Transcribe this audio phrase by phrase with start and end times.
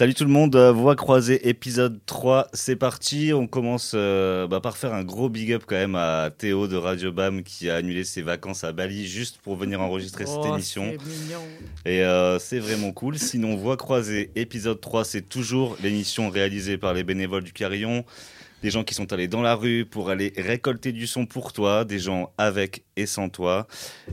[0.00, 3.34] Salut tout le monde, euh, Voix croisée épisode 3, c'est parti.
[3.34, 6.76] On commence euh, bah, par faire un gros big up quand même à Théo de
[6.76, 10.54] Radio Bam qui a annulé ses vacances à Bali juste pour venir enregistrer cette Oh,
[10.54, 10.94] émission.
[11.84, 13.18] Et euh, c'est vraiment cool.
[13.18, 18.06] Sinon, Voix croisée épisode 3, c'est toujours l'émission réalisée par les bénévoles du Carillon.
[18.62, 21.86] Des gens qui sont allés dans la rue pour aller récolter du son pour toi,
[21.86, 23.66] des gens avec et sans toi.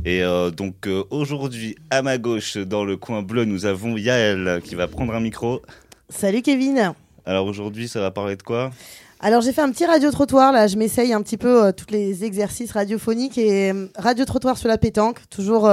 [0.06, 4.62] Et euh, donc euh, aujourd'hui, à ma gauche, dans le coin bleu, nous avons Yael
[4.64, 5.62] qui va prendre un micro.
[6.08, 6.94] Salut Kevin.
[7.26, 8.72] Alors aujourd'hui, ça va parler de quoi?
[9.20, 11.92] Alors j'ai fait un petit radio trottoir là, je m'essaye un petit peu euh, tous
[11.92, 15.70] les exercices radiophoniques et euh, radio trottoir sur la pétanque, toujours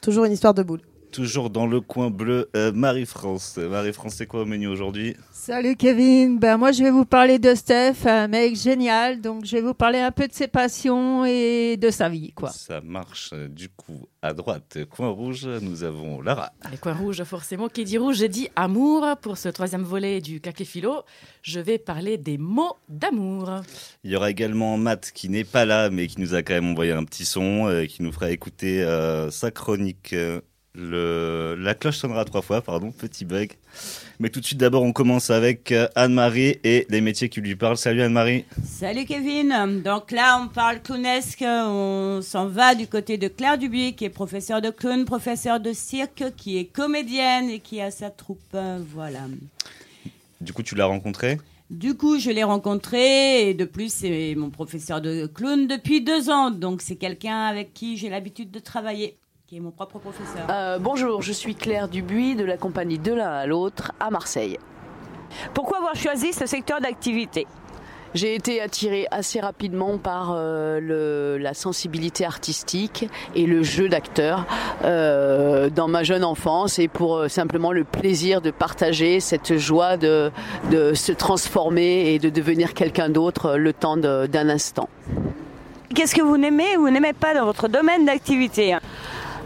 [0.00, 0.80] toujours une histoire de boule.
[1.14, 3.56] Toujours dans le coin bleu, euh, Marie-France.
[3.58, 5.14] Marie-France, c'est quoi au menu aujourd'hui?
[5.30, 9.54] Salut Kevin, ben moi je vais vous parler de Steph, un mec génial, donc je
[9.54, 12.50] vais vous parler un peu de ses passions et de sa vie quoi.
[12.50, 13.30] Ça marche.
[13.32, 16.50] euh, Du coup, à droite, coin rouge, nous avons Lara.
[16.72, 17.68] Les coins rouges, forcément.
[17.68, 19.06] Qui dit rouge, dit amour.
[19.22, 21.02] Pour ce troisième volet du Caquet Philo,
[21.42, 23.60] je vais parler des mots d'amour.
[24.02, 26.70] Il y aura également Matt qui n'est pas là, mais qui nous a quand même
[26.72, 30.12] envoyé un petit son, euh, qui nous fera écouter euh, sa chronique.
[30.74, 31.56] Le...
[31.58, 33.52] La cloche sonnera trois fois, pardon, petit bug.
[34.20, 37.56] Mais tout de suite, d'abord, on commence avec euh, Anne-Marie et les métiers qui lui
[37.56, 37.76] parlent.
[37.76, 38.44] Salut Anne-Marie.
[38.64, 39.82] Salut Kevin.
[39.84, 41.44] Donc là, on parle clownesque.
[41.46, 45.72] On s'en va du côté de Claire Dubuis, qui est professeure de clown, professeure de
[45.72, 48.40] cirque, qui est comédienne et qui a sa troupe.
[48.54, 49.20] Euh, Voilà.
[50.40, 51.38] Du coup, tu l'as rencontré
[51.70, 56.30] Du coup, je l'ai rencontré et de plus, c'est mon professeur de clown depuis deux
[56.30, 56.50] ans.
[56.50, 59.16] Donc c'est quelqu'un avec qui j'ai l'habitude de travailler,
[59.54, 60.48] qui est mon propre professeur.
[60.50, 64.58] Euh, bonjour, je suis Claire Dubuis de la compagnie De l'un à l'autre à Marseille.
[65.52, 67.46] Pourquoi avoir choisi ce secteur d'activité?
[68.14, 74.44] J'ai été attirée assez rapidement par euh, le- la sensibilité artistique et le jeu d'acteur
[74.82, 79.96] euh, dans ma jeune enfance et pour euh, simplement le plaisir de partager cette joie
[79.96, 80.32] de,
[80.72, 84.88] de se transformer et de devenir quelqu'un d'autre le temps d'un instant.
[85.94, 88.74] Qu'est-ce que vous n'aimez ou vous n'aimez pas dans votre domaine d'activité?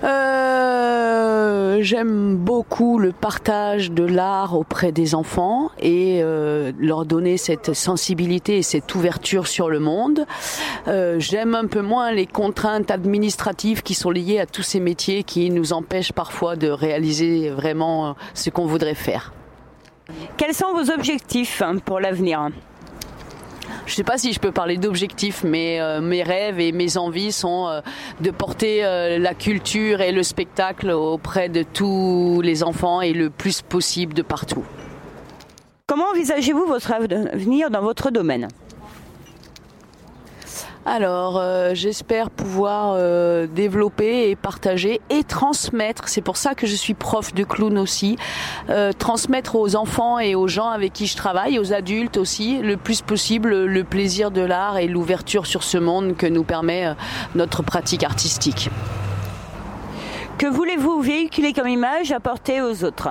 [0.04, 7.72] Euh, J'aime beaucoup le partage de l'art auprès des enfants et euh, leur donner cette
[7.72, 10.26] sensibilité et cette ouverture sur le monde.
[10.88, 15.22] Euh, J'aime un peu moins les contraintes administratives qui sont liées à tous ces métiers
[15.22, 19.32] qui nous empêchent parfois de réaliser vraiment ce qu'on voudrait faire.
[20.36, 22.50] Quels sont vos objectifs pour l'avenir?
[23.86, 26.96] Je ne sais pas si je peux parler d'objectifs, mais euh, mes rêves et mes
[26.96, 27.80] envies sont euh,
[28.20, 33.30] de porter euh, la culture et le spectacle auprès de tous les enfants et le
[33.30, 34.64] plus possible de partout.
[35.86, 38.48] Comment envisagez-vous votre avenir dans votre domaine?
[40.90, 46.08] Alors, euh, j'espère pouvoir euh, développer et partager et transmettre.
[46.08, 48.16] C'est pour ça que je suis prof de clown aussi.
[48.70, 52.78] euh, transmettre aux enfants et aux gens avec qui je travaille, aux adultes aussi, le
[52.78, 56.94] plus possible le plaisir de l'art et l'ouverture sur ce monde que nous permet
[57.34, 58.70] notre pratique artistique.
[60.38, 63.10] Que voulez-vous véhiculer comme image apporter aux autres?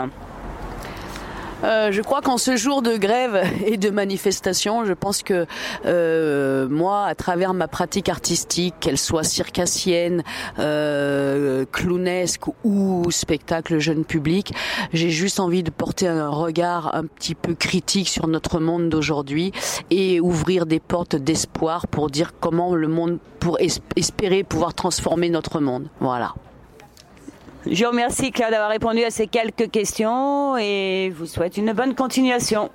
[1.63, 5.45] Euh, je crois qu'en ce jour de grève et de manifestation, je pense que
[5.85, 10.23] euh, moi, à travers ma pratique artistique, qu'elle soit circassienne,
[10.59, 14.53] euh, clownesque ou spectacle jeune public,
[14.93, 19.51] j'ai juste envie de porter un regard un petit peu critique sur notre monde d'aujourd'hui
[19.89, 25.29] et ouvrir des portes d'espoir pour dire comment le monde, pour es- espérer pouvoir transformer
[25.29, 25.87] notre monde.
[25.99, 26.33] Voilà.
[27.69, 31.95] Je vous remercie Claire d'avoir répondu à ces quelques questions et vous souhaite une bonne
[31.95, 32.69] continuation.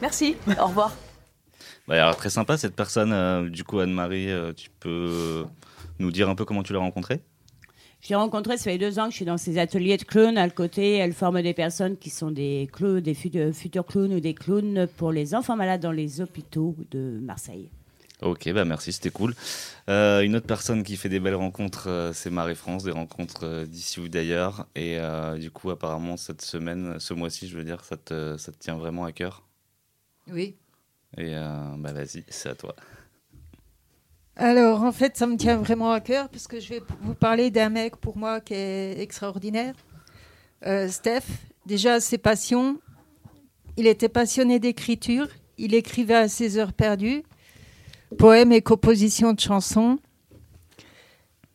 [0.00, 0.36] Merci.
[0.60, 0.92] Au revoir.
[1.86, 3.12] Bah, alors, très sympa cette personne.
[3.12, 5.44] euh, du coup, Anne-Marie, euh, tu peux
[5.98, 7.20] nous dire un peu comment tu l'as rencontrée?
[8.00, 10.38] Je l'ai rencontrée, ça fait deux ans que je suis dans ces ateliers de clowns.
[10.38, 14.14] À le côté, elle forme des personnes qui sont des clowns, des fut- futurs clowns
[14.14, 17.68] ou des clowns pour les enfants malades dans les hôpitaux de Marseille.
[18.22, 19.34] Ok, bah merci, c'était cool.
[19.90, 23.66] Euh, une autre personne qui fait des belles rencontres, euh, c'est Marie-France, des rencontres euh,
[23.66, 24.66] d'ici ou d'ailleurs.
[24.74, 24.98] Et
[25.38, 28.76] du coup, apparemment, cette semaine, ce mois-ci, je veux dire, ça te, ça te tient
[28.76, 29.42] vraiment à cœur?
[30.32, 30.56] Oui.
[31.18, 31.32] Et
[31.78, 32.74] bah vas-y, c'est à toi.
[34.38, 37.50] Alors en fait ça me tient vraiment à cœur parce que je vais vous parler
[37.50, 39.74] d'un mec pour moi qui est extraordinaire.
[40.88, 41.22] Steph,
[41.64, 42.78] déjà ses passions,
[43.78, 47.22] il était passionné d'écriture, il écrivait à ses heures perdues,
[48.18, 49.98] poèmes et compositions de chansons.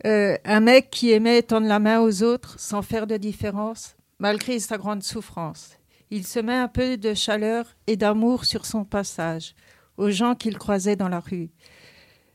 [0.06, 4.60] Euh, un mec qui aimait tendre la main aux autres sans faire de différence, malgré
[4.60, 5.78] sa grande souffrance.
[6.10, 9.56] Il semait un peu de chaleur et d'amour sur son passage,
[9.98, 11.50] aux gens qu'il croisait dans la rue.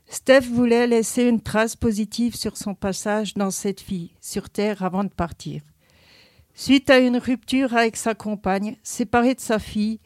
[0.09, 5.03] Steph voulait laisser une trace positive sur son passage dans cette vie, sur Terre, avant
[5.03, 5.61] de partir.
[6.53, 9.99] Suite à une rupture avec sa compagne, séparé de sa fille,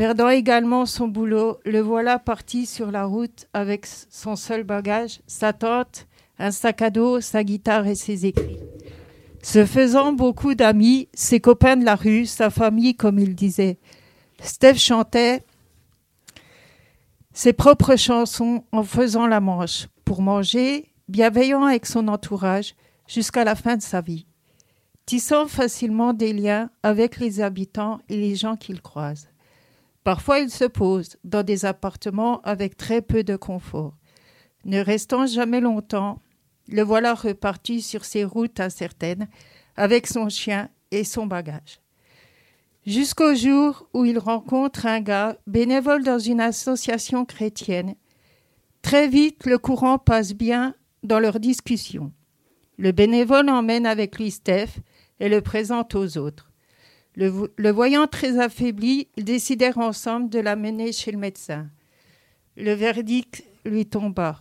[0.00, 5.52] perdant également son boulot, le voilà parti sur la route avec son seul bagage, sa
[5.52, 6.06] tente,
[6.38, 8.56] un sac à dos, sa guitare et ses écrits.
[9.42, 13.78] Se faisant beaucoup d'amis, ses copains de la rue, sa famille, comme il disait.
[14.42, 15.44] Steph chantait
[17.34, 22.74] ses propres chansons en faisant la manche, pour manger, bienveillant avec son entourage,
[23.06, 24.24] jusqu'à la fin de sa vie,
[25.04, 29.29] tissant facilement des liens avec les habitants et les gens qu'il croise.
[30.04, 33.96] Parfois il se pose dans des appartements avec très peu de confort.
[34.64, 36.20] Ne restant jamais longtemps,
[36.68, 39.28] le voilà reparti sur ses routes incertaines
[39.76, 41.80] avec son chien et son bagage.
[42.86, 47.94] Jusqu'au jour où il rencontre un gars bénévole dans une association chrétienne.
[48.82, 52.12] Très vite, le courant passe bien dans leurs discussions.
[52.78, 54.80] Le bénévole emmène avec lui Steph
[55.18, 56.49] et le présente aux autres.
[57.16, 61.68] Le, voyant très affaibli, ils décidèrent ensemble de l'amener chez le médecin.
[62.56, 64.40] Le verdict lui tomba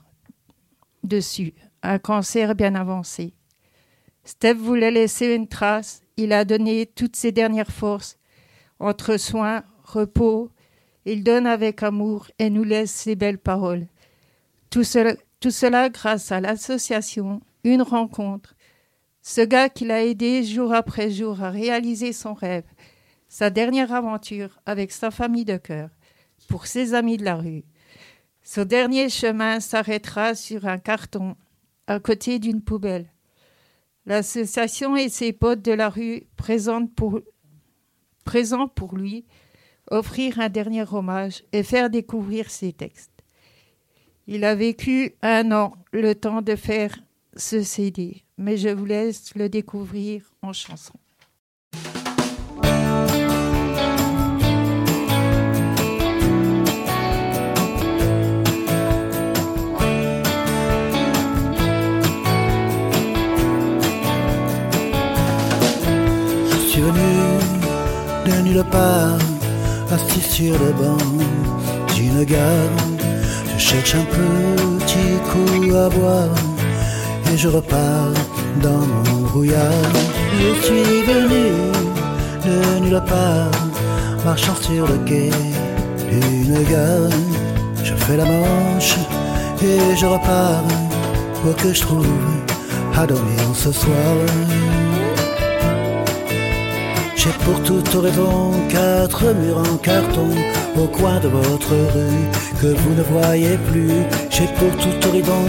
[1.03, 3.33] dessus, un cancer bien avancé.
[4.23, 8.17] Steph voulait laisser une trace, il a donné toutes ses dernières forces.
[8.79, 10.51] Entre soins, repos,
[11.05, 13.87] il donne avec amour et nous laisse ses belles paroles.
[14.69, 18.55] Tout cela grâce à l'association une rencontre.
[19.31, 22.65] Ce gars qui l'a aidé jour après jour à réaliser son rêve,
[23.27, 25.91] sa dernière aventure avec sa famille de cœur,
[26.47, 27.63] pour ses amis de la rue.
[28.41, 31.35] Son dernier chemin s'arrêtera sur un carton
[31.85, 33.13] à côté d'une poubelle.
[34.07, 37.21] L'association et ses potes de la rue présentent pour
[38.97, 39.25] lui
[39.91, 43.23] offrir un dernier hommage et faire découvrir ses textes.
[44.25, 46.97] Il a vécu un an, le temps de faire
[47.35, 50.93] ce CD, mais je vous laisse le découvrir en chanson.
[66.69, 67.11] Suis venu
[68.25, 69.19] de nulle part,
[69.91, 70.97] assis sur le banc
[71.93, 72.77] d'une gare.
[73.53, 76.48] Je cherche un petit coup à boire
[77.31, 78.13] et je repars
[78.61, 79.93] dans mon brouillard.
[80.39, 81.45] Je suis venu
[82.45, 83.51] de nulle part,
[84.25, 85.29] marchant sur le quai
[86.09, 87.09] d'une gare.
[87.83, 88.95] Je fais la manche
[89.61, 90.63] et je repars
[91.41, 92.07] pour que je trouve
[92.97, 94.15] à dormir ce soir.
[97.15, 100.29] J'ai pour toute raison quatre murs en carton
[100.77, 102.27] au coin de votre rue
[102.61, 103.91] que vous ne voyez plus.
[104.29, 105.43] J'ai pour toute raison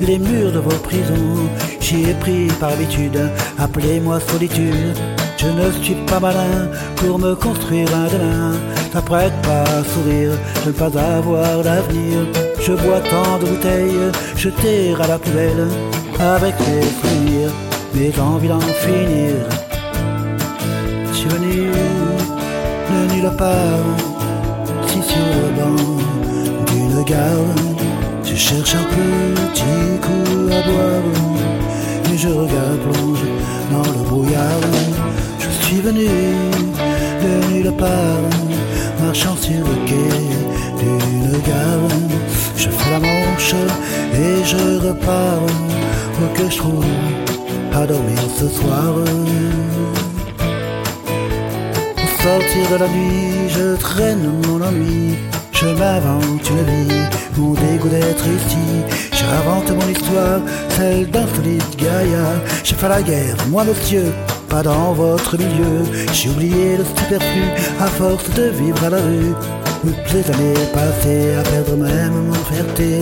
[0.00, 1.48] les murs de vos prisons.
[1.80, 3.18] J'y ai pris par habitude,
[3.58, 4.94] appelez-moi solitude.
[5.36, 8.52] Je ne suis pas malin pour me construire un demain.
[8.92, 10.32] T'apprête pas à sourire,
[10.64, 12.26] de ne pas avoir d'avenir.
[12.60, 15.68] Je bois tant de bouteilles jetées à la poubelle
[16.18, 17.52] avec les souvenirs,
[17.94, 19.34] mais envie d'en finir.
[21.12, 21.70] Je suis venu
[22.90, 23.86] de nulle part,
[24.88, 25.82] si sur le banc
[26.66, 27.54] d'une gare.
[28.24, 29.77] Je cherche un petit
[30.50, 33.32] et je regarde plonger
[33.70, 34.60] dans le brouillard.
[35.38, 38.28] Je suis venu de nulle part,
[39.02, 40.08] marchant sur le quai
[40.78, 41.88] d'une gare.
[42.56, 43.54] Je fais la manche
[44.14, 45.46] et je repars
[46.14, 46.84] pour que je trouve
[47.74, 48.94] à dormir ce soir.
[51.96, 55.16] Au sortir de la nuit, je traîne mon ennui.
[55.52, 59.07] Je m'invente une vie, mon dégoût d'être ici.
[59.28, 62.40] J'invente mon histoire, celle d'un solide gaillard.
[62.64, 64.12] J'ai fait la guerre, moi monsieur,
[64.48, 65.84] pas dans votre milieu.
[66.12, 67.42] J'ai oublié le superflu
[67.78, 69.34] à force de vivre à la rue.
[69.82, 73.00] Toutes les années passées à perdre même mon fierté.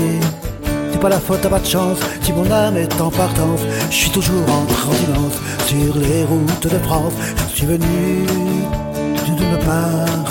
[0.92, 3.61] C'est pas la faute, t'as pas de chance, si mon âme est en partance.
[3.90, 7.12] Je suis toujours en transhumance sur les routes de France.
[7.50, 8.26] Je suis venu
[9.26, 10.26] d'une part,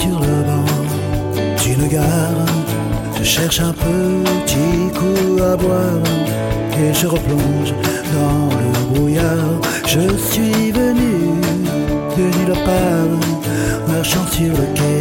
[0.00, 0.64] sur le banc
[1.62, 2.57] d'une gare.
[3.28, 6.02] Cherche un petit coup à boire
[6.80, 7.74] et je replonge
[8.14, 9.60] dans le brouillard.
[9.86, 11.36] Je suis venu
[12.16, 14.98] de nulle part, marchant sur le quai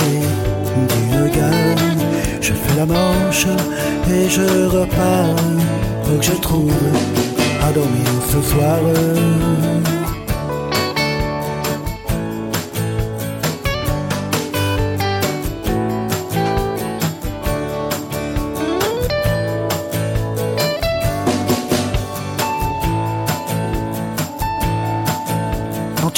[0.90, 1.86] d'une gare.
[2.42, 3.48] Je fais la manche
[4.12, 5.36] et je repars
[6.04, 6.74] pour que je trouve
[7.64, 8.80] à dormir ce soir.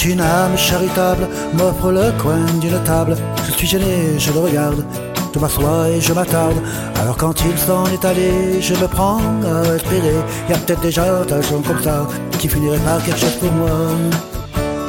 [0.06, 4.86] Une âme charitable m'offre le coin d'une table, je suis gêné, je le regarde,
[5.34, 6.58] je m'assois et je m'attarde.
[7.02, 10.16] Alors quand il s'en est allé, je me prends à espérer.
[10.50, 13.70] Y a peut-être déjà un gens comme ça qui finirait par quelque chose pour moi.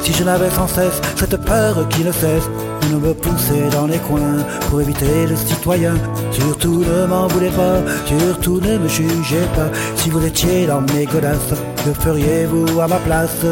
[0.01, 2.49] Si je n'avais sans cesse cette peur qui ne cesse
[2.89, 5.93] de me pousser dans les coins pour éviter le citoyen.
[6.31, 9.69] Surtout ne m'en voulez pas, surtout ne me jugez pas.
[9.95, 11.53] Si vous étiez dans mes godasses,
[11.85, 13.45] que feriez-vous à ma place?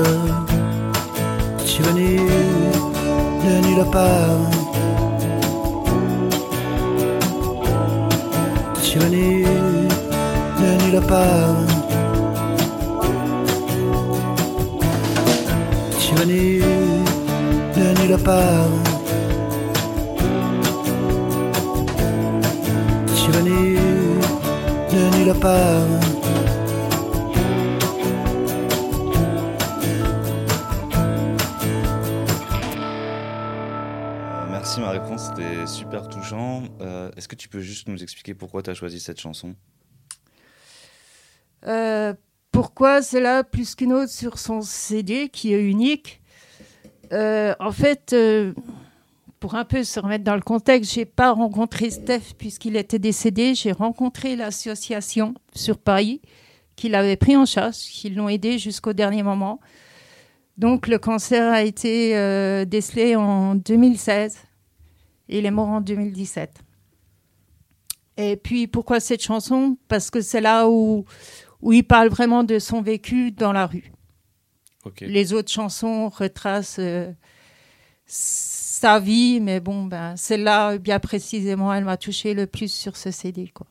[1.79, 2.17] Suis venu
[3.43, 4.37] de nulle part.
[8.75, 9.45] Je suis venu
[10.59, 11.55] de nulle part.
[15.91, 16.61] Je suis venu
[17.77, 18.67] de nulle part.
[23.07, 23.77] Je suis venu
[24.91, 26.38] de nulle part.
[34.79, 36.63] Ma réponse c'était super touchant.
[36.79, 39.55] Euh, Est-ce que tu peux juste nous expliquer pourquoi tu as choisi cette chanson?
[41.67, 42.13] Euh,
[42.51, 46.21] pourquoi celle-là plus qu'une autre sur son CD qui est unique?
[47.11, 48.15] Euh, En fait,
[49.41, 53.55] pour un peu se remettre dans le contexte, j'ai pas rencontré Steph puisqu'il était décédé.
[53.55, 56.21] J'ai rencontré l'association sur Paris
[56.77, 59.59] qui l'avait pris en charge, qui l'ont aidé jusqu'au dernier moment.
[60.57, 62.13] Donc le cancer a été
[62.65, 64.48] décelé en 2016 et
[65.37, 66.59] il est mort en 2017.
[68.17, 69.77] Et puis pourquoi cette chanson?
[69.87, 71.05] Parce que c'est là où
[71.61, 73.91] où il parle vraiment de son vécu dans la rue.
[75.01, 77.11] Les autres chansons retracent euh,
[78.05, 83.11] sa vie, mais bon, ben, celle-là, bien précisément, elle m'a touché le plus sur ce
[83.11, 83.49] CD.
[83.53, 83.67] Quoi.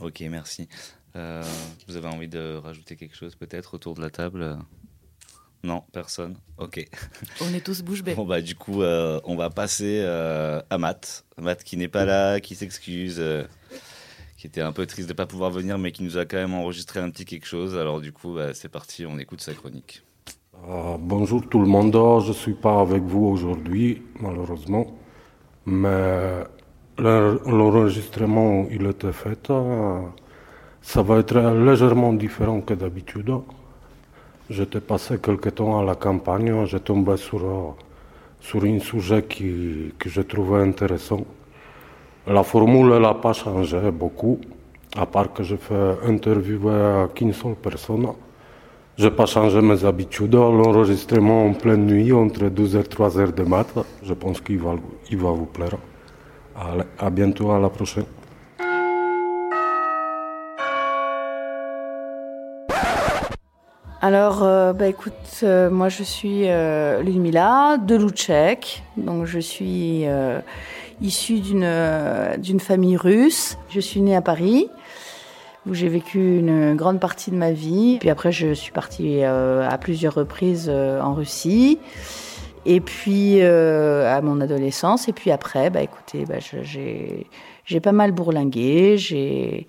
[0.00, 0.68] Ok, merci.
[1.14, 1.44] Euh,
[1.86, 4.58] vous avez envie de rajouter quelque chose peut-être autour de la table?
[5.64, 6.36] Non, personne.
[6.58, 6.84] Ok.
[7.40, 8.14] On est tous bouche bée.
[8.14, 11.24] Bon bah du coup, euh, on va passer euh, à Matt.
[11.40, 13.42] Matt qui n'est pas là, qui s'excuse, euh,
[14.36, 16.54] qui était un peu triste de pas pouvoir venir, mais qui nous a quand même
[16.54, 17.76] enregistré un petit quelque chose.
[17.76, 20.02] Alors du coup, bah, c'est parti, on écoute sa chronique.
[20.68, 24.96] Euh, bonjour tout le monde, je ne suis pas avec vous aujourd'hui, malheureusement,
[25.66, 26.44] mais
[26.98, 29.52] l'en- l'enregistrement, il était fait.
[30.82, 33.30] ça va être légèrement différent que d'habitude.
[34.50, 40.22] J'étais passé quelque temps à la campagne, j'ai tombé sur, un sujet qui, que je
[40.22, 41.20] trouvais intéressant.
[42.26, 44.40] La formule, n'a pas changé beaucoup,
[44.96, 48.08] à part que je fais interviewer qu'une seule personne.
[48.96, 50.34] Je n'ai pas changé mes habitudes.
[50.34, 54.76] L'enregistrement en pleine nuit, entre 12h et 3h de matin, je pense qu'il va,
[55.10, 55.76] il va vous plaire.
[56.56, 58.06] Allez, à bientôt, à la prochaine.
[64.00, 65.12] Alors, euh, bah, écoute,
[65.42, 68.84] euh, moi je suis euh, Ludmila de Louček.
[68.96, 70.38] Donc, je suis euh,
[71.00, 73.58] issue d'une euh, d'une famille russe.
[73.70, 74.70] Je suis née à Paris,
[75.66, 77.96] où j'ai vécu une grande partie de ma vie.
[77.98, 81.80] Puis après, je suis partie euh, à plusieurs reprises en Russie.
[82.66, 85.08] Et puis, à mon adolescence.
[85.08, 88.96] Et puis après, bah, écoutez, bah, j'ai pas mal bourlingué.
[88.96, 89.66] J'ai.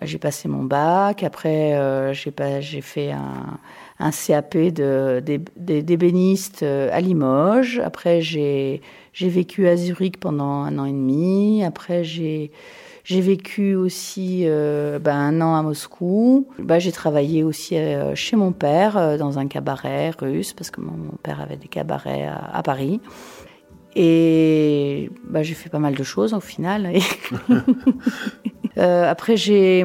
[0.00, 1.22] J'ai passé mon bac.
[1.22, 3.58] Après, euh, j'ai pas- j'ai fait un,
[3.98, 7.80] un CAP de- d'é- d'é- d'ébéniste euh, à Limoges.
[7.84, 8.80] Après, j'ai
[9.12, 11.62] j'ai vécu à Zurich pendant un an et demi.
[11.64, 12.50] Après, j'ai
[13.04, 16.46] j'ai vécu aussi euh, ben, un an à Moscou.
[16.58, 20.80] Ben, j'ai travaillé aussi euh, chez mon père euh, dans un cabaret russe parce que
[20.80, 23.00] mon, mon père avait des cabarets à, à Paris.
[23.94, 26.88] Et ben, j'ai fait pas mal de choses au final.
[28.78, 29.84] Euh, après, j'ai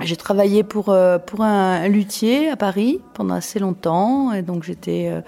[0.00, 4.32] j'ai travaillé pour, euh, pour un, luthier à Paris pendant assez longtemps.
[4.32, 5.20] Et donc, j'étais euh,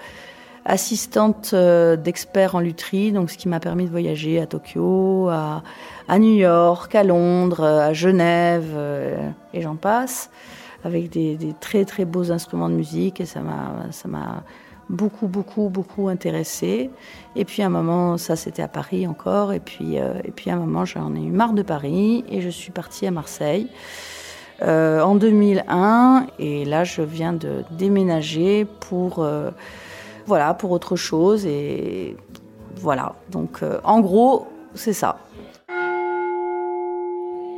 [0.65, 5.63] assistante euh, d'expert en lutherie, donc ce qui m'a permis de voyager à Tokyo, à,
[6.07, 8.75] à New York, à Londres, à Genève,
[9.53, 10.29] et j'en passe,
[10.83, 13.19] avec des, très très beaux instruments de musique.
[13.19, 14.43] Et ça m'a
[14.89, 16.89] beaucoup beaucoup beaucoup intéressée.
[17.35, 19.53] Et puis à un moment, ça c'était à Paris encore.
[19.53, 22.41] Et puis euh, et puis à un moment, j'en ai eu marre de Paris et
[22.41, 23.67] je suis partie à Marseille.
[24.61, 29.49] euh, en 2001 et là je viens de déménager pour euh,
[30.27, 32.15] voilà pour autre chose et
[32.75, 35.17] voilà donc en gros c'est ça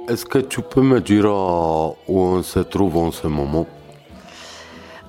[0.08, 3.66] Est-ce que tu peux me dire où on se trouve en ce moment?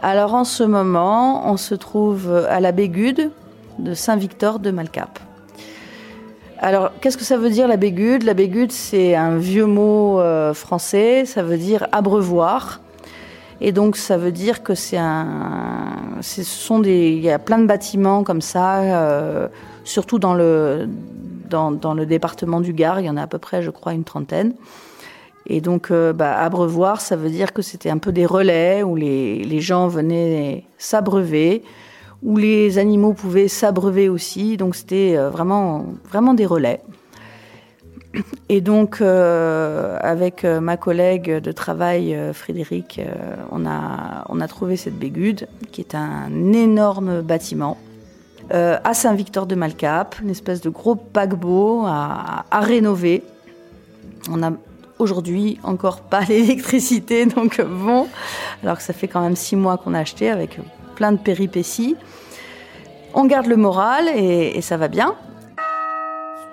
[0.07, 3.33] Alors en ce moment on se trouve à la Bégude
[3.81, 5.19] de Saint-Victor de Malcap
[6.59, 8.23] alors qu'est-ce que ça veut dire la Bégude?
[8.23, 12.81] La Bégude c'est un vieux mot euh, français ça veut dire abreuvoir
[13.61, 17.59] Et donc, ça veut dire que c'est un, ce sont des, il y a plein
[17.59, 19.49] de bâtiments comme ça, euh,
[19.85, 20.87] surtout dans le,
[21.49, 23.01] dans, dans, le département du Gard.
[23.01, 24.53] Il y en a à peu près, je crois, une trentaine.
[25.49, 28.97] Et donc, euh, bah, abreuvoir, ça veut dire que c'était un peu des relais où
[28.97, 31.63] les, les gens venaient s'abreuver,
[32.23, 34.57] où les animaux pouvaient s'abreuver aussi.
[34.57, 36.81] Donc, c'était euh, vraiment, vraiment des relais.
[38.49, 43.01] Et donc, euh, avec euh, ma collègue de travail, Frédéric,
[43.53, 47.77] on, a, on a trouvé cette bégude, qui est un énorme bâtiment
[48.51, 53.25] à Saint-Victor-de-Malcap, une espèce de gros paquebot à, à rénover.
[54.31, 54.53] On a
[54.99, 58.09] aujourd'hui encore pas l'électricité, donc bon,
[58.63, 60.59] alors que ça fait quand même six mois qu'on a acheté avec
[60.95, 61.97] plein de péripéties.
[63.15, 65.15] On garde le moral et, ça va bien.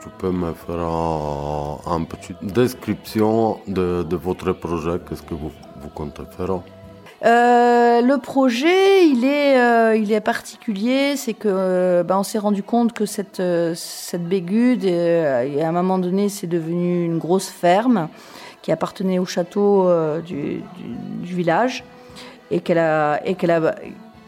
[0.02, 5.52] Tu peux me faire un, une petite description de, de votre projet Qu'est-ce que vous,
[5.82, 6.62] vous comptez faire?
[7.26, 12.40] Euh, le projet, il est, euh, il est particulier, c'est que euh, ben, on s'est
[12.40, 17.48] rendu compte que cette, euh, cette bégude, à un moment donné, c'est devenu une grosse
[17.48, 18.10] ferme
[18.62, 19.90] qui appartenait au château
[20.26, 20.62] du,
[21.22, 21.84] du, village
[22.50, 23.76] et qu'elle a, et qu'elle a,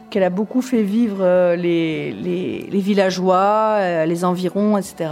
[0.10, 5.08] qu'elle a beaucoup fait vivre les, les, les villageois, les environs, etc.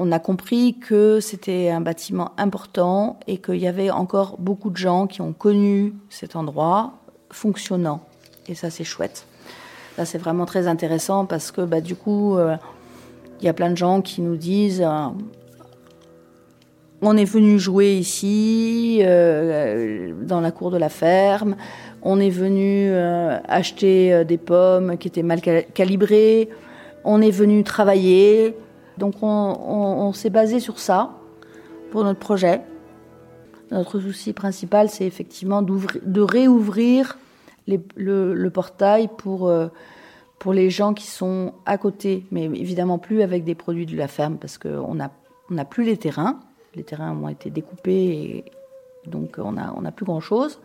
[0.00, 4.76] On a compris que c'était un bâtiment important et qu'il y avait encore beaucoup de
[4.76, 6.92] gens qui ont connu cet endroit
[7.30, 8.00] fonctionnant.
[8.46, 9.26] Et ça, c'est chouette.
[9.98, 12.56] Là, c'est vraiment très intéressant parce que bah, du coup, euh,
[13.40, 15.08] il y a plein de gens qui nous disent euh,
[17.02, 21.56] on est venu jouer ici, euh, dans la cour de la ferme.
[22.02, 22.92] On est venu
[23.48, 26.48] acheter des pommes qui étaient mal cal- calibrées.
[27.02, 28.54] On est venu travailler.
[28.98, 31.10] Donc on, s'est basé sur ça
[31.90, 32.60] pour notre projet.
[33.70, 37.18] Notre souci principal, c'est effectivement de réouvrir
[37.66, 39.68] le, portail pour, euh,
[40.38, 44.08] pour les gens qui sont à côté, mais évidemment plus avec des produits de la
[44.08, 46.40] ferme, parce qu'on n'a plus les terrains.
[46.74, 48.44] Les terrains ont été découpés, et
[49.06, 50.60] donc on n'a on n'a plus grand-chose.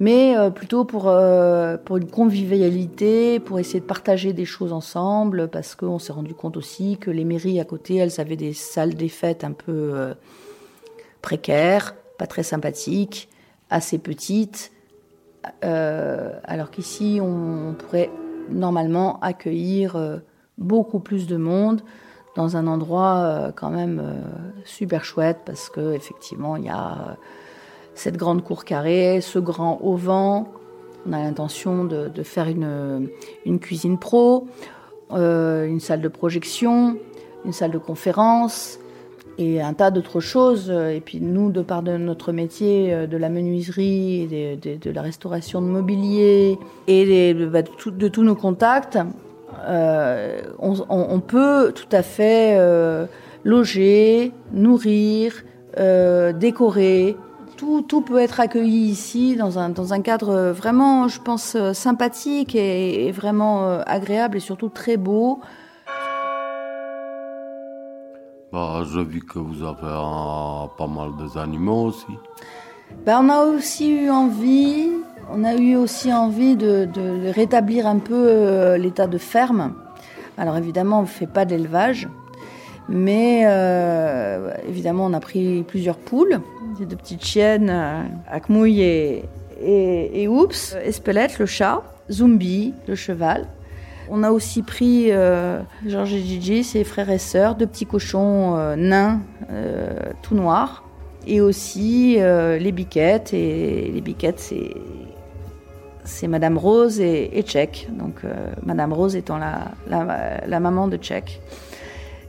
[0.00, 5.48] Mais euh, plutôt pour, euh, pour une convivialité, pour essayer de partager des choses ensemble,
[5.48, 8.94] parce qu'on s'est rendu compte aussi que les mairies à côté, elles avaient des salles
[8.94, 10.14] des fêtes un peu euh,
[11.22, 13.28] précaires, pas très sympathiques,
[13.70, 14.72] assez petites,
[15.60, 18.10] alors qu'ici, on pourrait
[18.48, 20.22] normalement accueillir
[20.56, 21.82] beaucoup plus de monde
[22.34, 24.02] dans un endroit quand même
[24.64, 27.18] super chouette, parce que effectivement, il y a
[27.94, 30.44] cette grande cour carrée, ce grand auvent.
[31.06, 34.46] On a l'intention de, faire une, cuisine pro,
[35.12, 36.96] euh, une salle de projection,
[37.44, 38.78] une salle de conférence
[39.36, 40.70] et un tas d'autres choses.
[40.70, 45.60] Et puis nous, de par de notre métier euh, de la menuiserie, de, la restauration
[45.60, 48.98] de mobilier et bah, de, tous nos contacts,
[49.66, 52.58] euh, on, peut tout à fait
[53.44, 55.44] loger, nourrir,
[55.76, 57.16] décorer.
[57.56, 61.72] Tout, tout peut être accueilli ici dans un, dans un cadre vraiment, je pense, euh,
[61.72, 65.38] sympathique et, et vraiment euh, agréable et surtout très beau.
[68.52, 72.06] bah, Je vis que vous avez un- pas mal d'animaux aussi.
[73.06, 74.88] Ben, on a aussi eu envie,
[75.32, 79.74] on a eu aussi envie de, de rétablir un peu euh, l'état de ferme.
[80.36, 82.08] Alors évidemment, on ne fait pas d'élevage,
[82.88, 86.40] mais euh, évidemment, on a pris plusieurs poules,
[86.74, 89.24] des deux petites chiennes, euh, Akmouille et,
[89.62, 93.46] et, Oups, Espelette, le chat, Zumbi, le cheval.
[94.10, 98.56] On a aussi pris euh, Georges et Gigi, ses frères et sœurs, deux petits cochons
[98.56, 99.20] euh, nains,
[100.22, 100.84] tout noirs
[101.26, 103.32] et aussi les biquettes.
[103.32, 104.52] Et les biquettes,
[106.04, 107.88] c'est Madame Rose et, et Tchèque.
[107.98, 108.20] Donc
[108.62, 111.40] Madame Rose étant la, la, la maman de Tchèque.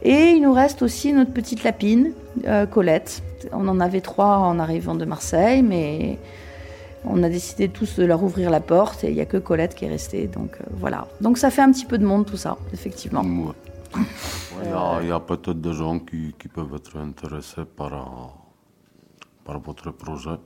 [0.07, 2.11] Et il nous reste aussi notre petite lapine,
[2.45, 3.23] euh, Colette.
[3.51, 6.19] On en avait trois en arrivant de Marseille, mais
[7.05, 9.73] on a décidé tous de leur ouvrir la porte et il n'y a que Colette
[9.73, 10.27] qui est restée.
[10.27, 11.07] Donc euh, voilà.
[11.21, 13.21] Donc ça fait un petit peu de monde tout ça, effectivement.
[13.23, 13.53] Ouais.
[14.63, 17.93] Il y a, il y a peut-être des gens qui, qui peuvent être intéressés par,
[17.93, 18.31] un-
[19.43, 20.37] par votre projet,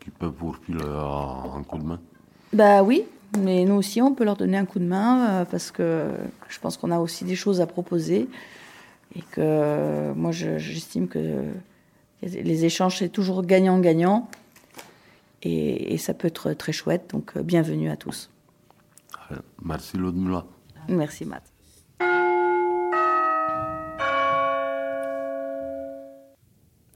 [0.00, 2.00] qui peuvent vous refiler un, un coup de main.
[2.52, 3.04] Bah oui,
[3.38, 6.08] mais nous aussi, on peut leur donner un coup de main euh, parce que
[6.48, 8.28] je pense qu'on a aussi des choses à proposer
[9.16, 11.42] et que moi, je- j'estime que
[12.22, 14.28] les échanges, c'est toujours gagnant-gagnant
[15.42, 17.10] et, et ça peut être très chouette.
[17.12, 18.30] Donc, euh, bienvenue à tous.
[19.30, 20.44] Euh, Merci Ludmila.
[20.88, 21.42] Merci, Matt.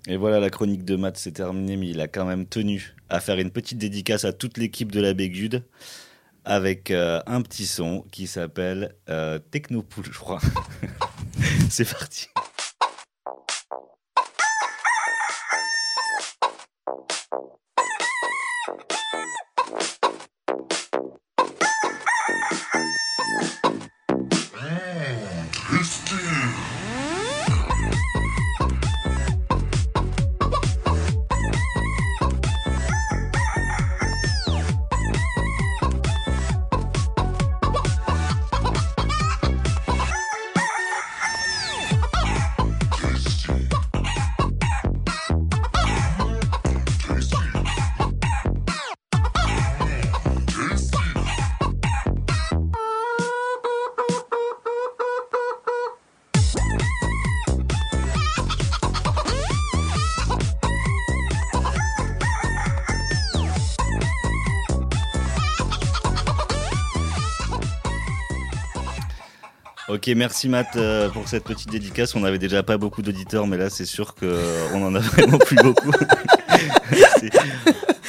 [0.07, 3.20] Et voilà, la chronique de Matt s'est terminée, mais il a quand même tenu à
[3.20, 5.64] faire une petite dédicace à toute l'équipe de la Bégude
[6.48, 10.40] avec euh, un petit son qui s'appelle euh, Technopool, je crois.
[11.70, 12.28] C'est parti.
[69.88, 72.14] Ok, merci Matt euh, pour cette petite dédicace.
[72.14, 75.57] On avait déjà pas beaucoup d'auditeurs, mais là c'est sûr qu'on en a vraiment plus
[75.57, 75.90] beaucoup.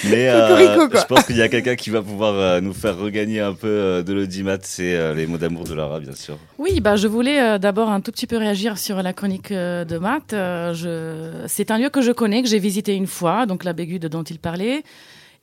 [0.06, 3.42] Mais euh, je pense qu'il y a quelqu'un qui va pouvoir euh, nous faire regagner
[3.42, 4.58] un peu euh, de l'audimat.
[4.62, 6.38] C'est euh, les mots d'amour de Lara, bien sûr.
[6.58, 9.84] Oui, bah, je voulais euh, d'abord un tout petit peu réagir sur la chronique euh,
[9.86, 10.34] de Matt.
[10.34, 11.48] Euh, je...
[11.48, 14.24] C'est un lieu que je connais, que j'ai visité une fois, donc la Bégude dont
[14.24, 14.84] il parlait.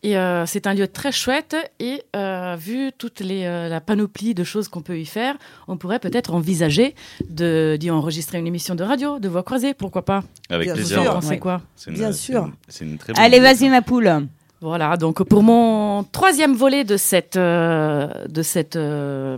[0.03, 4.35] Et euh, c'est un lieu très chouette et euh, vu toute les, euh, la panoplie
[4.35, 5.37] de choses qu'on peut y faire,
[5.69, 6.95] on pourrait peut-être envisager
[7.29, 10.23] d'y enregistrer une émission de radio, de voix croisée, pourquoi pas?
[10.51, 11.03] Avec Bien plaisir.
[11.03, 11.13] Sûr.
[11.15, 11.39] pensez Ouais.
[11.39, 11.63] quoi?
[11.87, 12.45] Une- Bien c'est sûr.
[12.45, 14.27] une- C'est une très bonne Allez, vas-y, ma poule.
[14.63, 19.37] Voilà, donc pour mon troisième volet de cette euh, de cette euh,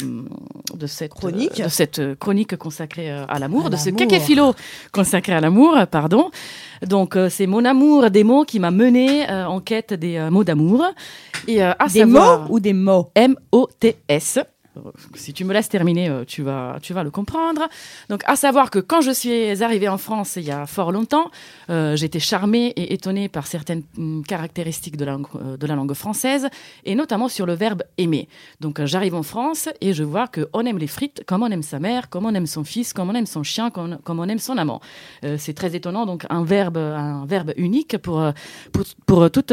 [0.74, 1.58] de cette Chronique.
[1.58, 4.54] euh, de cette chronique consacrée euh, à l'amour, de ce caquet-philo
[4.92, 6.30] consacré à l'amour, pardon.
[6.86, 10.84] Donc c'est mon amour des mots qui m'a mené en quête des mots d'amour
[11.48, 13.10] et à Des savoir mots ou des mots?
[13.16, 14.38] M O T S.
[15.14, 17.68] Si tu me laisses terminer, euh, tu vas, tu vas le comprendre.
[18.08, 21.30] Donc, à savoir que quand je suis arrivée en France il y a fort longtemps,
[21.70, 25.74] euh, j'étais charmée et étonnée par certaines hum, caractéristiques de la, langue- euh, de la
[25.74, 26.48] langue française,
[26.84, 28.28] et notamment sur le verbe aimer.
[28.60, 31.50] Donc, euh, j'arrive en France et je vois que on aime les frites comme on
[31.50, 34.28] aime sa mère, comme on aime son fils, comme on aime son chien, comme, on
[34.28, 34.80] aime son amant.
[35.36, 38.22] C'est très étonnant, donc un verbe, un verbe unique pour,
[39.06, 39.52] pour, toute,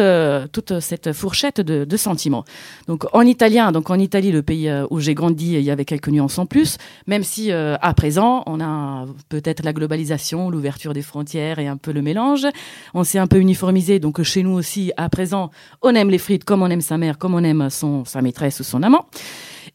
[0.51, 2.45] toute cette fourchette de, de sentiments.
[2.87, 6.09] Donc en italien, donc en Italie, le pays où j'ai grandi, il y avait quelques
[6.09, 11.01] nuances en plus, même si euh, à présent, on a peut-être la globalisation, l'ouverture des
[11.01, 12.45] frontières et un peu le mélange.
[12.93, 15.49] On s'est un peu uniformisé, donc chez nous aussi, à présent,
[15.81, 18.59] on aime les frites comme on aime sa mère, comme on aime son, sa maîtresse
[18.59, 19.05] ou son amant.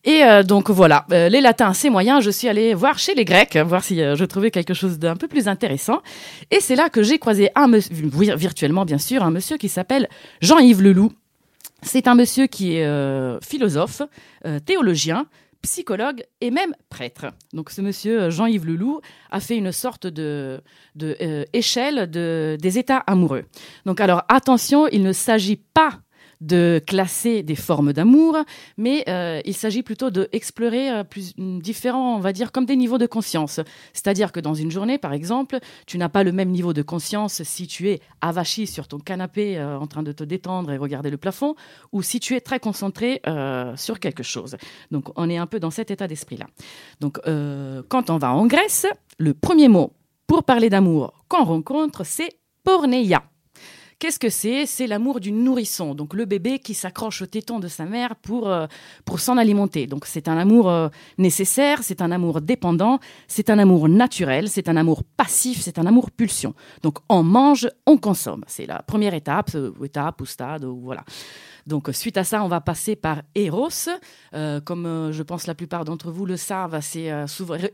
[0.04, 2.20] Et euh, donc voilà, euh, les latins, c'est moyen.
[2.20, 5.28] Je suis allée voir chez les Grecs, voir si je trouvais quelque chose d'un peu
[5.28, 6.00] plus intéressant.
[6.50, 10.08] Et c'est là que j'ai croisé un virtuellement bien sûr, un monsieur qui s'appelle
[10.40, 11.12] Jean-Yves Leloup.
[11.82, 14.02] C'est un monsieur qui est euh, philosophe,
[14.46, 15.26] euh, théologien,
[15.62, 17.26] psychologue et même prêtre.
[17.52, 20.60] Donc ce monsieur euh, Jean-Yves Leloup a fait une sorte de,
[20.94, 21.16] de
[21.52, 23.44] échelle de, des états amoureux.
[23.86, 26.00] Donc alors attention, il ne s'agit pas
[26.40, 28.36] de classer des formes d'amour,
[28.76, 31.04] mais euh, il s'agit plutôt de explorer euh,
[31.36, 33.60] différents, on va dire, comme des niveaux de conscience.
[33.92, 37.42] C'est-à-dire que dans une journée, par exemple, tu n'as pas le même niveau de conscience
[37.42, 41.10] si tu es avachi sur ton canapé euh, en train de te détendre et regarder
[41.10, 41.54] le plafond,
[41.92, 43.20] ou si tu es très concentré
[43.76, 44.56] sur quelque chose.
[44.90, 46.46] Donc on est un peu dans cet état d'esprit-là.
[47.00, 47.20] Donc
[47.88, 48.86] quand on va en Grèce,
[49.18, 49.92] le premier mot
[50.26, 52.30] pour parler d'amour qu'on rencontre, c'est
[52.64, 53.29] porneia.
[54.00, 54.64] Qu'est-ce que c'est?
[54.64, 58.48] C'est l'amour du nourrisson, donc le bébé qui s'accroche au téton de sa mère pour,
[58.48, 58.66] euh,
[59.04, 59.86] pour s'en alimenter.
[59.86, 64.70] Donc c'est un amour euh, nécessaire, c'est un amour dépendant, c'est un amour naturel, c'est
[64.70, 66.54] un amour passif, c'est un amour pulsion.
[66.82, 68.42] Donc on mange, on consomme.
[68.46, 71.04] C'est la première étape, euh, étape ou stade, ou voilà.
[71.66, 73.90] Donc suite à ça, on va passer par Eros.
[74.64, 77.12] Comme je pense la plupart d'entre vous le savent, c'est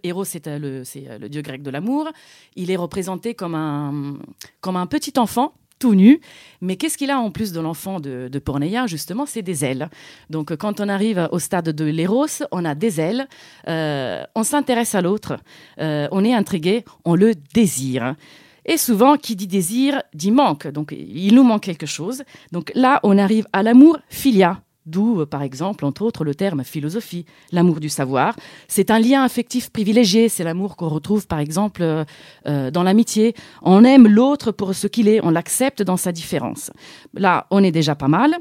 [0.03, 0.83] Eros, c'est le,
[1.21, 2.09] le dieu grec de l'amour.
[2.57, 4.19] Il est représenté comme un,
[4.61, 6.21] comme un petit enfant tout nu.
[6.61, 9.89] Mais qu'est-ce qu'il a en plus de l'enfant de, Porneia Justement, c'est des ailes.
[10.31, 13.29] Donc, euh, quand on arrive au stade de l'éros, on a des ailes.
[13.69, 15.37] Euh, on s'intéresse à l'autre.
[15.81, 16.85] euh, on est intrigué.
[17.05, 18.15] On le désire.
[18.65, 20.67] Et souvent, qui dit désir dit manque.
[20.67, 22.25] Donc, il nous manque quelque chose.
[22.53, 24.61] Donc là, on arrive à l'amour filia.
[24.87, 28.37] D'où, euh, par exemple, entre autres, le terme philosophie, l'amour du savoir.
[28.69, 30.29] C'est un lien affectif privilégié.
[30.29, 32.05] C'est l'amour qu'on retrouve, par exemple, euh,
[32.47, 33.35] euh, dans l'amitié.
[33.63, 35.21] On aime l'autre pour ce qu'il est.
[35.25, 36.71] On l'accepte dans sa différence.
[37.15, 38.37] Là, on est déjà pas mal.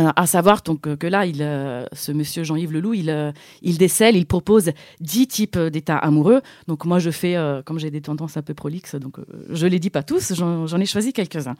[0.00, 3.32] Euh, à savoir donc, que là, il, euh, ce monsieur Jean-Yves Leloup, il, euh,
[3.62, 6.42] il décèle, il propose dix types d'états amoureux.
[6.68, 9.16] Donc moi, je fais, comme j'ai des tendances un peu prolixes, donc
[9.50, 11.54] je les dis pas tous, j'en ai choisi quelques-uns.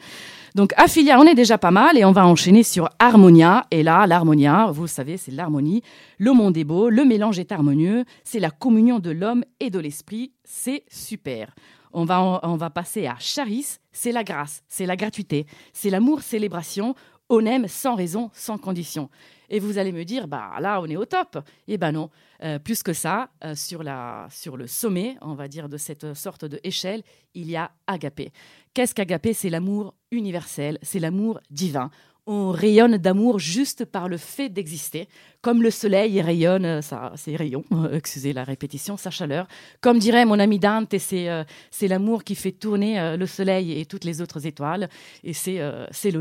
[0.55, 3.67] Donc Aphilia, on est déjà pas mal et on va enchaîner sur Harmonia.
[3.71, 5.83] Et là, l'harmonia, vous le savez, c'est l'harmonie.
[6.19, 9.79] Le monde est beau, le mélange est harmonieux, c'est la communion de l'homme et de
[9.79, 10.33] l'esprit.
[10.45, 11.55] C'est super.
[11.93, 16.21] On va, on va passer à Charis, c'est la grâce, c'est la gratuité, c'est l'amour
[16.21, 16.95] célébration
[17.29, 19.11] on aime sans raison, sans condition.
[19.49, 21.39] Et vous allez me dire, bah là, on est au top.
[21.69, 22.11] Eh ben non,
[22.43, 23.83] euh, plus que ça, euh, sur,
[24.31, 27.03] sur le sommet, on va dire, de cette sorte de échelle,
[27.35, 28.33] il y a agapé.
[28.75, 31.91] Qu'est-ce qu'agapé C'est l'amour universel, c'est l'amour divin
[32.27, 35.09] on rayonne d'amour juste par le fait d'exister,
[35.43, 36.81] comme le soleil rayonne euh,
[37.15, 39.47] ses rayons, euh, excusez la répétition, sa chaleur.
[39.81, 43.87] Comme dirait mon ami Dante, c'est euh, c'est l'amour qui fait tourner le soleil et
[43.87, 44.89] toutes les autres étoiles,
[45.23, 45.61] et c'est
[45.91, 46.13] c'est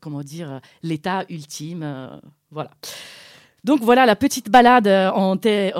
[0.00, 2.70] comment dire l'état ultime, voilà.
[3.64, 5.36] Donc voilà la petite balade euh, en,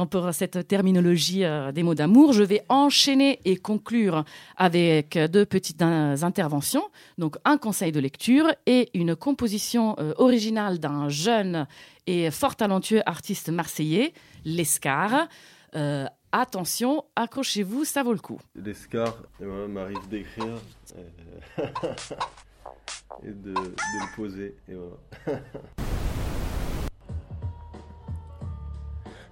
[0.06, 2.32] pour cette terminologie euh, des mots d'amour.
[2.32, 4.24] Je vais enchaîner et conclure
[4.56, 6.82] avec deux petites euh, interventions.
[7.18, 11.66] Donc un conseil de lecture et une composition originale d'un jeune
[12.06, 14.12] et fort talentueux artiste marseillais,
[14.44, 15.28] Lescar.
[16.32, 18.40] attention, accrochez-vous, ça vaut le coup.
[18.54, 20.58] Lescar, m'arrive d'écrire
[23.22, 24.56] et de, le poser.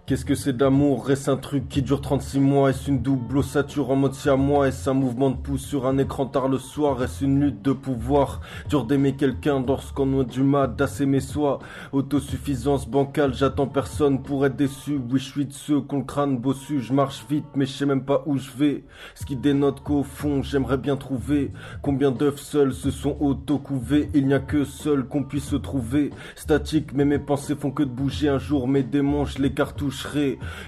[0.07, 1.11] Qu'est-ce que c'est d'amour?
[1.11, 4.37] Est-ce un truc qui dure 36 mois Est-ce une double ossature en mode si à
[4.37, 7.03] moi Est-ce un mouvement de pouce sur un écran tard le soir?
[7.03, 8.41] Est-ce une lutte de pouvoir?
[8.69, 11.59] Dur d'aimer quelqu'un lorsqu'on a du mal d'assémer soi.
[11.91, 15.01] Autosuffisance bancale, j'attends personne pour être déçu.
[15.11, 16.81] Oui je suis de ceux qu'on le crâne bossu.
[16.81, 18.85] Je marche vite mais je sais même pas où je vais.
[19.17, 21.51] Ce qui dénote qu'au fond j'aimerais bien trouver.
[21.83, 24.09] Combien d'œufs seuls se sont auto-couvés?
[24.15, 26.11] Il n'y a que seul qu'on puisse se trouver.
[26.37, 28.69] Statique mais mes pensées font que de bouger Un jour.
[28.69, 29.53] Mes démons les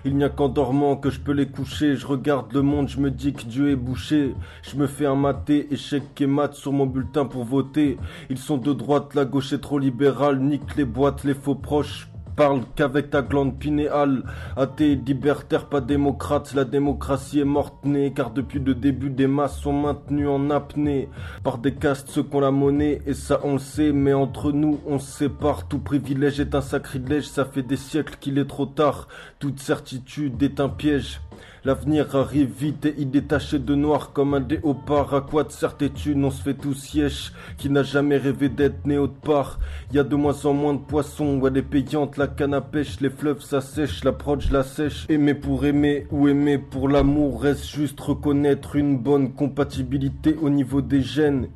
[0.05, 1.97] il n'y a qu'en dormant que je peux les coucher.
[1.97, 4.35] Je regarde le monde, je me dis que Dieu est bouché.
[4.63, 7.99] Je me fais un maté, échec et mat sur mon bulletin pour voter.
[8.31, 10.41] Ils sont de droite, la gauche est trop libérale.
[10.41, 12.08] Nique les boîtes, les faux proches
[12.39, 14.23] parle qu'avec ta glande pinéale.
[14.57, 19.59] Athée, libertaire, pas démocrate, la démocratie est morte née, car depuis le début des masses
[19.59, 21.09] sont maintenues en apnée.
[21.43, 24.79] Par des castes ceux qu'on la monnaie, et ça on le sait, mais entre nous
[24.87, 28.67] on se sépare, tout privilège est un sacrilège, ça fait des siècles qu'il est trop
[28.67, 29.09] tard,
[29.41, 31.21] toute certitude est un piège.
[31.65, 35.15] L'avenir arrive vite et détaché de noir comme un déopard.
[35.15, 38.99] À quoi de certitude on se fait tout siège Qui n'a jamais rêvé d'être né
[38.99, 39.59] autre part
[39.93, 43.01] y a de moins en moins de poissons, elle est payante, la canne à pêche,
[43.01, 45.07] les fleuves s'assèchent, la je la sèche.
[45.09, 50.83] Aimer pour aimer ou aimer pour l'amour reste juste reconnaître une bonne compatibilité au niveau
[50.83, 51.49] des gènes.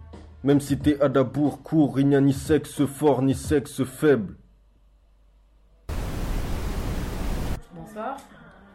[0.44, 4.34] Même si t'es à d'abour court, il n'y a ni sexe fort ni sexe faible.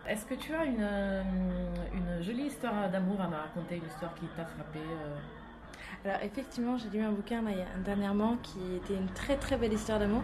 [0.09, 1.21] Est-ce que tu as une, euh,
[1.93, 5.15] une jolie histoire d'amour à me raconter, une histoire qui t'a frappé euh
[6.05, 7.43] Alors effectivement, j'ai lu un bouquin
[7.83, 10.21] dernièrement qui était une très très belle histoire d'amour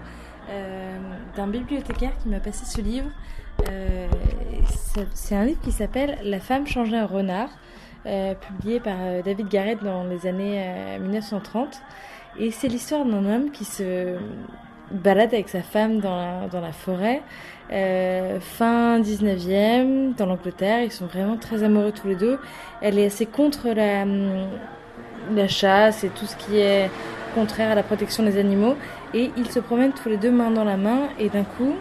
[0.50, 0.98] euh,
[1.36, 3.10] d'un bibliothécaire qui m'a passé ce livre.
[5.14, 7.50] c'est un livre qui s'appelle La femme changeait un renard,
[8.40, 11.82] publié par David Garrett dans les années 1930.
[12.40, 14.18] Et c'est l'histoire d'un homme qui se
[14.94, 17.22] balade avec sa femme dans la, dans la forêt
[17.72, 20.84] euh, fin 19e, dans l'Angleterre.
[20.84, 22.40] Ils sont vraiment très amoureux tous les deux.
[22.82, 24.48] Elle est assez contre la, hum,
[25.34, 26.90] la chasse et tout ce qui est
[27.36, 28.76] contraire à la protection des animaux.
[29.14, 31.10] Et ils se promènent tous les deux main dans la main.
[31.20, 31.74] Et d'un coup,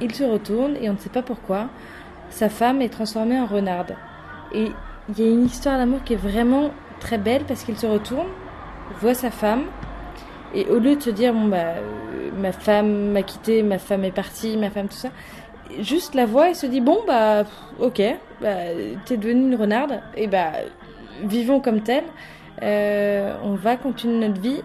[0.00, 1.68] ils se retournent et on ne sait pas pourquoi.
[2.30, 3.94] Sa femme est transformée en renarde.
[4.52, 4.70] Et
[5.08, 8.26] il y a une histoire d'amour qui est vraiment très belle parce qu'il se retourne,
[9.00, 9.64] voit sa femme
[10.54, 11.74] et au lieu de se dire, bon, bah,
[12.36, 15.10] ma femme m'a quitté, ma femme est partie, ma femme, tout ça,
[15.80, 17.44] juste la voix et se dit, bon, bah,
[17.80, 18.02] ok,
[18.40, 18.54] bah,
[19.04, 20.52] t'es devenue une renarde, et bah,
[21.24, 22.04] vivons comme tel.
[22.62, 24.62] Euh, on va continuer notre vie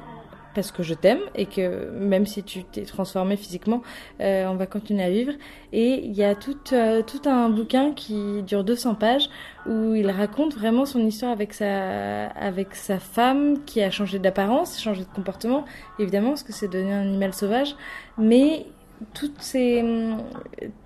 [0.53, 3.81] parce que je t'aime et que même si tu t'es transformé physiquement,
[4.21, 5.33] euh, on va continuer à vivre.
[5.71, 9.29] Et il y a tout, euh, tout un bouquin qui dure 200 pages
[9.65, 14.81] où il raconte vraiment son histoire avec sa, avec sa femme qui a changé d'apparence,
[14.81, 15.65] changé de comportement,
[15.99, 17.75] évidemment, parce que c'est devenu un animal sauvage.
[18.17, 18.65] Mais
[19.13, 19.83] toutes ces,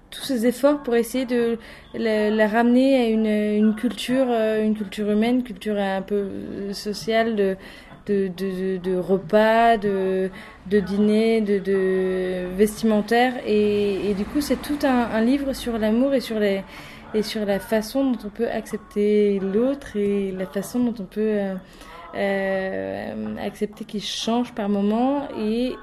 [0.10, 1.58] tous ces efforts pour essayer de
[1.94, 7.58] la, ramener à une, une culture, euh, une culture humaine, culture un peu sociale de
[8.08, 10.30] de, repas, de,
[10.70, 13.34] de dîner, de, de vestimentaire.
[13.46, 16.40] Et, du coup, c'est tout un, livre sur l'amour et sur
[17.14, 21.22] et sur la façon dont on peut accepter l'autre et la façon dont on peut
[21.22, 21.56] euh,
[22.16, 25.74] euh, accepter qu'il change par moment et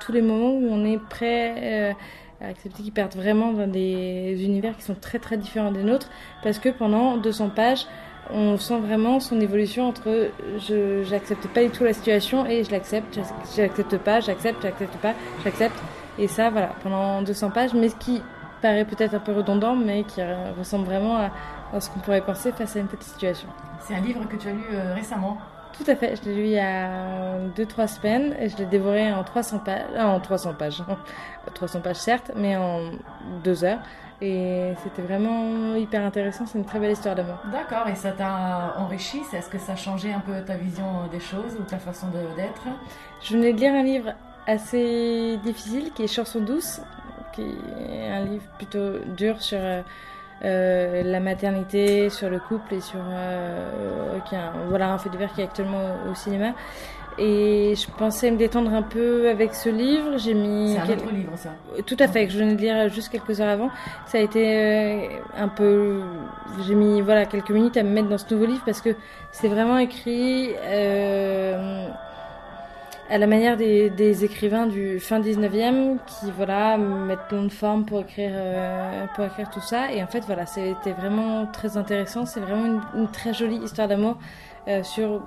[0.00, 1.92] tous les moments où on est prêt euh,
[2.40, 6.08] à accepter qu'ils partent vraiment dans des univers qui sont très très différents des nôtres,
[6.42, 7.86] parce que pendant 200 pages,
[8.32, 12.70] on sent vraiment son évolution entre je j'accepte pas du tout la situation et je
[12.70, 13.18] l'accepte,
[13.56, 15.14] j'accepte pas, j'accepte, j'accepte pas,
[15.44, 15.76] j'accepte.
[16.18, 18.22] Et ça, voilà, pendant 200 pages, mais ce qui
[18.60, 21.30] paraît peut-être un peu redondant, mais qui euh, ressemble vraiment à,
[21.72, 23.48] à ce qu'on pourrait penser face à une telle situation.
[23.80, 25.38] C'est un livre que tu as lu euh, récemment.
[25.72, 29.10] Tout à fait, je l'ai lu il y a 2-3 semaines et je l'ai dévoré
[29.12, 30.82] en 300 pages, euh, en 300 pages,
[31.54, 32.90] 300 pages certes, mais en
[33.44, 33.78] 2 heures.
[34.22, 37.36] Et c'était vraiment hyper intéressant, c'est une très belle histoire d'amour.
[37.50, 41.20] D'accord, et ça t'a enrichi Est-ce que ça a changé un peu ta vision des
[41.20, 42.62] choses ou ta façon d'être?
[43.22, 44.12] Je venais de lire un livre
[44.46, 46.82] assez difficile qui est Chanson douce,
[47.32, 49.82] qui est un livre plutôt dur sur euh,
[50.44, 55.08] euh, la maternité, sur le couple et sur euh, qui est un, voilà un fait
[55.08, 56.52] divers qui est actuellement au, au cinéma.
[57.22, 60.16] Et je pensais me détendre un peu avec ce livre.
[60.16, 61.50] J'ai mis C'est un quel- autre livre, ça.
[61.84, 63.68] tout à fait, que je venais de lire juste quelques heures avant.
[64.06, 65.06] Ça a été euh,
[65.36, 66.00] un peu.
[66.66, 68.96] J'ai mis voilà quelques minutes à me mettre dans ce nouveau livre parce que
[69.32, 71.88] c'est vraiment écrit euh,
[73.10, 77.84] à la manière des, des écrivains du fin 19e qui voilà mettent plein de formes
[77.84, 79.92] pour écrire euh, pour écrire tout ça.
[79.92, 82.24] Et en fait voilà, c'était vraiment très intéressant.
[82.24, 84.16] C'est vraiment une, une très jolie histoire d'amour
[84.68, 85.20] euh, sur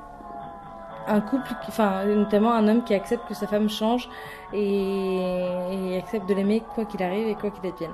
[1.07, 4.09] un couple, qui- enfin notamment un homme qui accepte que sa femme change
[4.53, 7.91] et, et accepte de l'aimer quoi qu'il arrive et quoi qu'il advienne.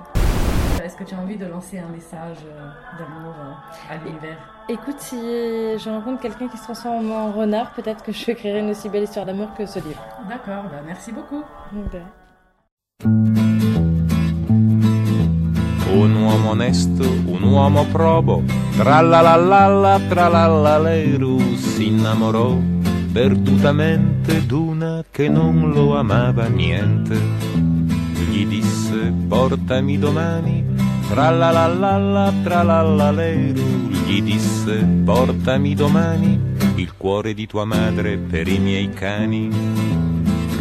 [0.83, 4.37] Est-ce que tu as envie de lancer un message euh, d'amour euh, à l'univers?
[4.69, 8.69] Écoute, si je rencontre quelqu'un qui se transforme en renard, peut-être que je écrirai une
[8.69, 10.01] aussi belle histoire d'amour que ce livre.
[10.29, 11.43] D'accord, bah merci beaucoup.
[15.91, 18.43] Un uomo onesto, un uomo probo,
[18.77, 22.57] tra la la la la, tra la la leru, si innamorò
[23.11, 27.17] perdutamente d'una che non lo amava niente.
[28.29, 30.63] Gli disse portami domani,
[31.09, 36.39] tra la la la la, tra la la leru, gli disse portami domani
[36.75, 39.49] il cuore di tua madre per i miei cani.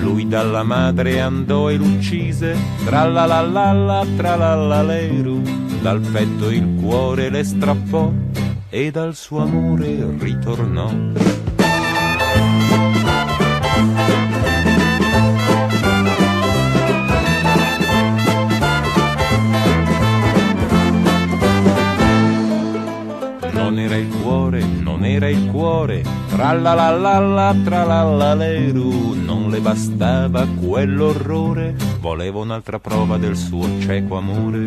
[0.00, 5.42] Lui dalla madre andò e l'uccise, tra la la la la, tra la la leru,
[5.82, 8.10] dal petto il cuore le strappò
[8.70, 11.37] e dal suo amore ritornò.
[23.52, 28.02] Non era il cuore, non era il cuore, tra la la la la, tra la
[28.02, 29.14] la leru,
[29.48, 34.66] le bastava quell'orrore, voleva un'altra prova del suo cieco amore.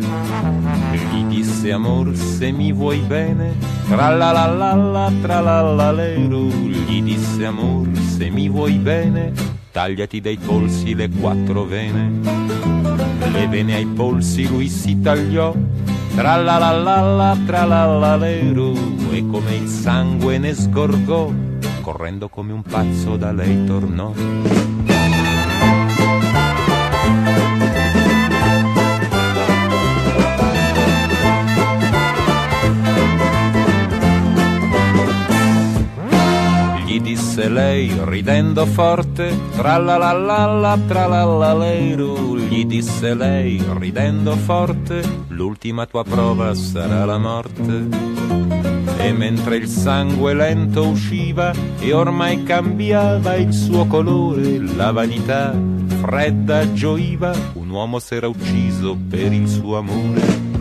[0.92, 3.54] Gli disse amor se mi vuoi bene,
[3.88, 8.74] tra la la la la, tra la la leru, gli disse amor se mi vuoi
[8.74, 9.32] bene,
[9.70, 12.20] tagliati dai polsi le quattro vene.
[13.32, 15.54] Le vene ai polsi lui si tagliò,
[16.14, 18.74] tra la la la la, tra la la leru,
[19.10, 21.30] e come il sangue ne sgorgò,
[21.80, 24.12] correndo come un pazzo da lei tornò.
[37.42, 43.14] Disse lei ridendo forte, tra la la la la, tra la la leru, gli disse
[43.14, 47.88] lei ridendo forte, l'ultima tua prova sarà la morte.
[48.96, 55.52] E mentre il sangue lento usciva e ormai cambiava il suo colore, la vanità
[56.00, 60.51] fredda gioiva, un uomo s'era ucciso per il suo amore.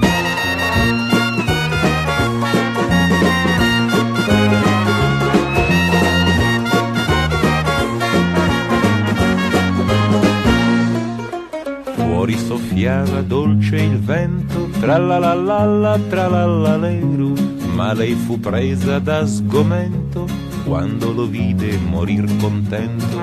[12.21, 17.33] Fuori soffiava dolce il vento, tra la la la la, tra la la leru,
[17.73, 20.27] ma lei fu presa da sgomento
[20.63, 23.19] quando lo vide morir contento.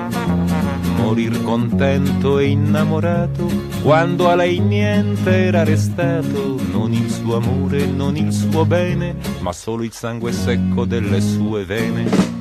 [0.97, 3.47] Morir contento e innamorato,
[3.83, 9.53] quando a lei niente era restato, non il suo amore, non il suo bene, ma
[9.53, 12.38] solo il sangue secco delle sue vene.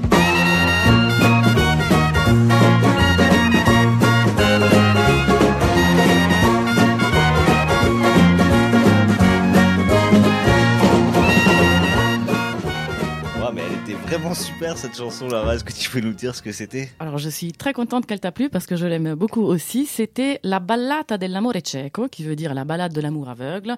[14.35, 15.55] Super cette chanson là.
[15.55, 16.91] Est-ce que tu peux nous dire ce que c'était?
[16.99, 19.87] Alors, je suis très contente qu'elle t'a plu parce que je l'aime beaucoup aussi.
[19.87, 23.77] C'était La ballata dell'amore cieco, qui veut dire la balade de l'amour aveugle.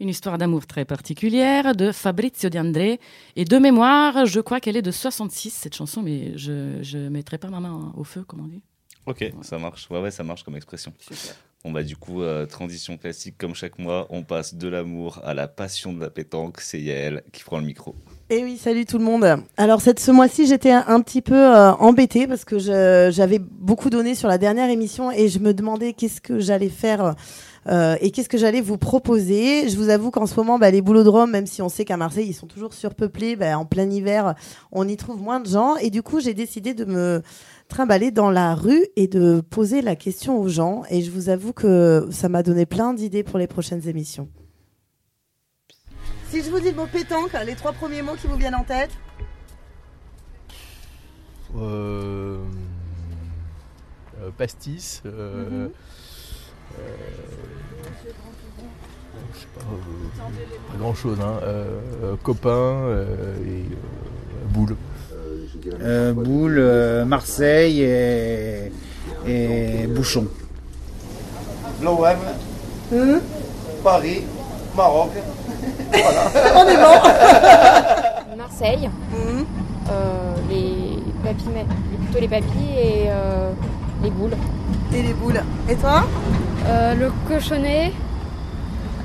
[0.00, 3.00] Une histoire d'amour très particulière de Fabrizio Di André.
[3.36, 7.38] Et de mémoire, je crois qu'elle est de 66, cette chanson, mais je ne mettrai
[7.38, 8.62] pas ma main au feu, comme on dit.
[9.06, 9.88] Ok, ça marche.
[9.90, 10.92] Ouais, ouais, ça marche comme expression.
[11.64, 15.34] Bon, bah, du coup, euh, transition classique comme chaque mois, on passe de l'amour à
[15.34, 16.60] la passion de la pétanque.
[16.60, 17.94] C'est Yael qui prend le micro.
[18.32, 19.26] Et oui, salut tout le monde.
[19.58, 24.14] Alors cette, ce mois-ci, j'étais un, petit peu euh, embêtée parce que j'avais beaucoup donné
[24.14, 27.14] sur la dernière émission et je me demandais qu'est-ce que j'allais faire
[27.66, 29.68] euh, et qu'est-ce que j'allais vous proposer.
[29.68, 32.26] Je vous avoue qu'en ce moment, bah, les boulodromes, même si on sait qu'à Marseille,
[32.26, 34.34] ils sont toujours surpeuplés, bah, en plein hiver,
[34.70, 35.76] on y trouve moins de gens.
[35.76, 37.20] Et du coup, j'ai décidé de me
[37.68, 40.84] trimballer dans la rue et de poser la question aux gens.
[40.88, 44.26] Et je vous avoue que ça m'a donné plein d'idées pour les prochaines émissions.
[46.32, 48.64] Si je vous dis le mot pétanque, les trois premiers mots qui vous viennent en
[48.64, 48.88] tête
[51.54, 52.38] Euh,
[54.22, 55.02] euh, pastis.
[55.04, 55.70] euh, Mhm.
[56.78, 56.86] euh,
[59.34, 61.18] je sais pas, euh, pas grand chose.
[61.20, 61.38] Hein,
[62.22, 64.76] copain euh, et euh, boule.
[65.82, 68.72] Euh, Boule, euh, Marseille et,
[69.26, 70.26] et Bouchon.
[71.82, 72.16] L'OM,
[73.84, 74.22] Paris,
[74.76, 75.10] Maroc.
[75.92, 76.22] Voilà.
[76.56, 78.36] On est bon.
[78.36, 78.88] Marseille.
[79.90, 81.64] Euh, les papilles, mais
[82.04, 83.52] plutôt les papilles et euh,
[84.02, 84.36] les boules.
[84.94, 85.40] Et les boules.
[85.68, 86.04] Et toi?
[86.66, 87.92] Euh, Le cochonnet,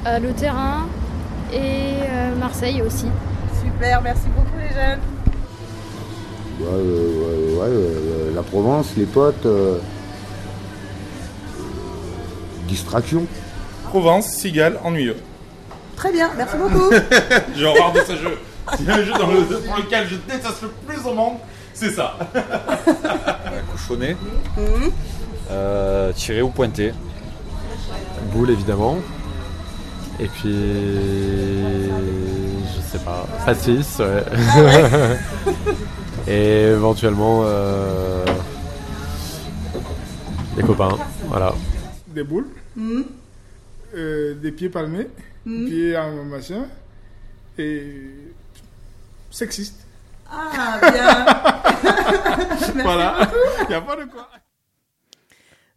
[0.06, 0.86] euh, le terrain
[1.52, 1.58] et
[2.10, 3.08] euh, Marseille aussi.
[3.64, 5.00] Super, merci beaucoup les jeunes.
[6.60, 9.46] Ouais, ouais, ouais, euh, la Provence, les potes.
[9.46, 9.80] euh,
[12.68, 13.26] distraction.
[13.90, 15.16] Provence, cigale, ennuyeux.
[15.98, 16.90] Très bien, merci beaucoup.
[17.56, 18.38] J'ai horreur de ce jeu.
[18.68, 21.38] A un jeu dans, le, dans lequel je déteste le plus au monde,
[21.74, 22.18] c'est ça.
[23.72, 24.16] Cochonnet,
[24.58, 24.92] Mhm.
[25.52, 26.92] euh, tiré ou pointé,
[28.34, 28.98] boule évidemment,
[30.20, 30.54] et puis
[32.66, 34.24] je sais pas, pastis, ouais.
[34.36, 35.18] Ah ouais.
[36.28, 38.26] et éventuellement euh,
[40.58, 40.98] des copains,
[41.30, 41.54] voilà.
[42.08, 43.06] Des boules, Mhm.
[43.96, 45.08] euh, des pieds palmés,
[45.48, 45.66] Mhm.
[45.68, 46.66] pieds en machin,
[47.58, 47.84] et
[49.32, 49.76] sexiste.
[50.30, 51.26] Ah, bien.
[52.84, 53.16] Voilà,
[53.64, 54.28] il n'y a pas de quoi.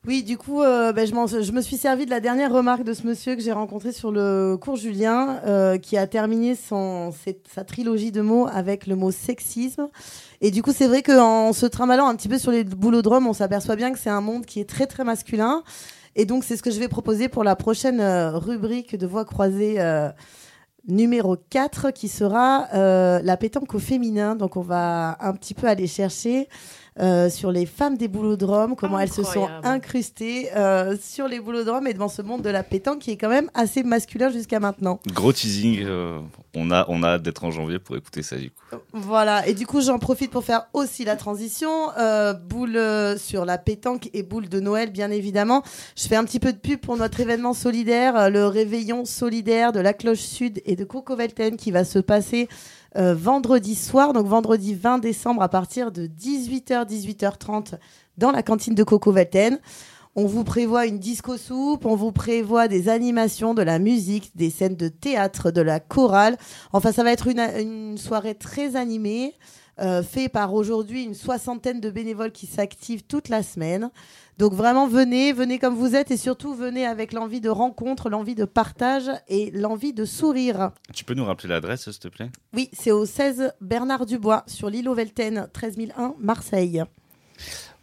[0.07, 2.85] Oui, du coup, euh, ben, je, m'en- je me suis servi de la dernière remarque
[2.85, 7.13] de ce monsieur que j'ai rencontré sur le cours Julien, euh, qui a terminé son,
[7.13, 9.89] cette- sa trilogie de mots avec le mot sexisme.
[10.41, 13.35] Et du coup, c'est vrai qu'en se trimballant un petit peu sur les boulodromes, on
[13.35, 15.63] s'aperçoit bien que c'est un monde qui est très très masculin.
[16.17, 19.25] Et donc, c'est ce que je vais proposer pour la prochaine euh, rubrique de voix
[19.25, 20.11] croisée euh,
[20.89, 24.35] numéro 4, qui sera euh, la pétanque au féminin.
[24.35, 26.49] Donc, on va un petit peu aller chercher
[26.99, 31.87] euh, sur les femmes des boulodromes, comment elles se sont incrustées euh, sur les boulodromes
[31.87, 35.01] et devant ce monde de la pétanque qui est quand même assez masculin jusqu'à maintenant.
[35.07, 36.19] Gros teasing, euh,
[36.55, 38.77] on, a, on a hâte d'être en janvier pour écouter ça du coup.
[38.93, 41.71] Voilà, et du coup j'en profite pour faire aussi la transition.
[41.99, 42.79] Euh, boule
[43.19, 45.63] sur la pétanque et boule de Noël, bien évidemment.
[45.97, 49.81] Je fais un petit peu de pub pour notre événement solidaire, le réveillon solidaire de
[49.81, 52.49] la Cloche Sud et de Cocovelten qui va se passer
[52.97, 57.75] euh, vendredi soir, donc vendredi 20 décembre à partir de 18h, 18h30
[58.19, 59.59] dans la cantine de Cocovelten.
[60.17, 64.51] On vous prévoit une disco soupe, on vous prévoit des animations, de la musique, des
[64.51, 66.37] scènes de théâtre, de la chorale.
[66.73, 69.35] Enfin, ça va être une soirée très animée,
[69.81, 73.91] euh, faite par aujourd'hui une soixantaine de bénévoles qui s'activent toute la semaine.
[74.39, 78.35] Donc vraiment, venez, venez comme vous êtes et surtout venez avec l'envie de rencontre, l'envie
[78.35, 80.71] de partage et l'envie de sourire.
[80.95, 82.31] Tu peux nous rappeler l'adresse s'il te plaît?
[82.55, 86.83] Oui, c'est au 16 Bernard Dubois sur l'île Velten, 13001 Marseille.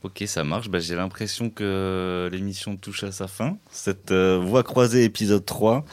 [0.03, 0.69] Ok, ça marche.
[0.69, 3.57] Bah, J'ai l'impression que l'émission touche à sa fin.
[3.71, 5.83] Cette euh, Voix croisée épisode 3.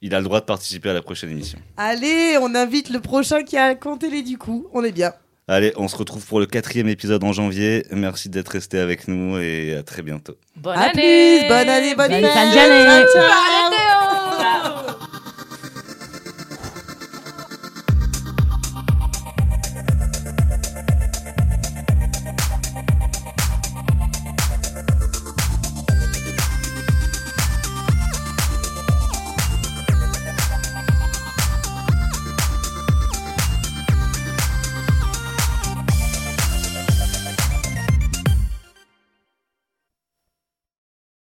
[0.00, 1.58] il a le droit de participer à la prochaine émission.
[1.76, 4.66] Allez, on invite le prochain qui a compté les du coup.
[4.72, 5.12] On est bien.
[5.46, 7.84] Allez, on se retrouve pour le quatrième épisode en janvier.
[7.90, 10.36] Merci d'être resté avec nous et à très bientôt.
[10.56, 13.74] Bonne À année plus, bonne année, bonne Bonne fin d'année.